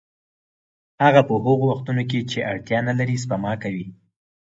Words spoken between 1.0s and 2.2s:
هغه په هغو وختونو کې